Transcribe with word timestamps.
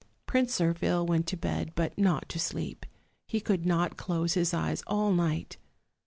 Prince 0.25 0.59
Zirphil 0.59 1.05
went 1.05 1.27
to 1.27 1.37
bed, 1.37 1.73
but 1.75 1.95
not 1.95 2.27
to 2.29 2.39
sleep: 2.39 2.87
he 3.27 3.39
could 3.39 3.67
not 3.67 3.97
close 3.97 4.33
his 4.33 4.51
eyes 4.51 4.81
all 4.87 5.11
night. 5.11 5.57